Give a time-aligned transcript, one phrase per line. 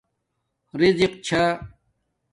[0.79, 1.43] رزق چھݳ